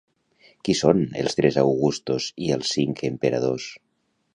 Qui 0.67 0.75
són 0.79 1.03
els 1.25 1.37
tres 1.41 1.59
augustos 1.65 2.33
i 2.49 2.53
els 2.59 2.77
cinc 2.79 3.09
emperadors? 3.15 3.73